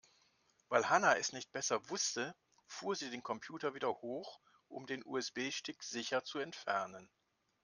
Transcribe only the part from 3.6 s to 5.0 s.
wieder hoch, um